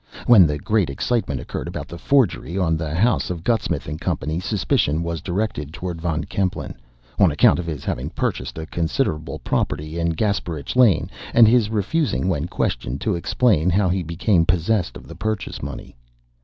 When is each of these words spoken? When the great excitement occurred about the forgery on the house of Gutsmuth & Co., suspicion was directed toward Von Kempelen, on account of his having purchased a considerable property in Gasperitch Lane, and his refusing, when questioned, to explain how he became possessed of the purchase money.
When 0.25 0.47
the 0.47 0.57
great 0.57 0.89
excitement 0.89 1.39
occurred 1.41 1.67
about 1.67 1.87
the 1.87 1.99
forgery 1.99 2.57
on 2.57 2.75
the 2.75 2.91
house 2.95 3.29
of 3.29 3.43
Gutsmuth 3.43 3.85
& 3.99 4.01
Co., 4.01 4.17
suspicion 4.39 5.03
was 5.03 5.21
directed 5.21 5.73
toward 5.75 6.01
Von 6.01 6.23
Kempelen, 6.23 6.73
on 7.19 7.29
account 7.29 7.59
of 7.59 7.67
his 7.67 7.85
having 7.85 8.09
purchased 8.09 8.57
a 8.57 8.65
considerable 8.65 9.37
property 9.37 9.99
in 9.99 10.15
Gasperitch 10.15 10.75
Lane, 10.75 11.11
and 11.35 11.47
his 11.47 11.69
refusing, 11.69 12.27
when 12.29 12.47
questioned, 12.47 12.99
to 13.01 13.13
explain 13.13 13.69
how 13.69 13.89
he 13.89 14.01
became 14.01 14.43
possessed 14.43 14.97
of 14.97 15.07
the 15.07 15.13
purchase 15.13 15.61
money. 15.61 15.95